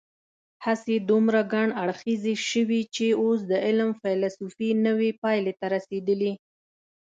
هڅې 0.65 0.95
دومره 1.09 1.41
ګڼ 1.53 1.67
اړخیزې 1.83 2.35
شوي 2.49 2.81
چې 2.95 3.05
اوس 3.21 3.39
د 3.51 3.53
علم 3.65 3.89
فېلسوفي 4.01 4.69
نوې 4.85 5.11
پایلې 5.21 5.53
ته 5.59 5.65
رسېدلې. 5.75 6.33